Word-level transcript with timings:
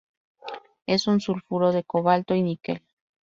Es 0.87 1.05
un 1.05 1.19
sulfuro 1.19 1.71
de 1.73 1.83
cobalto 1.83 2.33
y 2.33 2.41
níquel. 2.41 2.81